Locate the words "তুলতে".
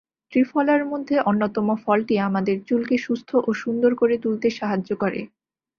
4.23-4.47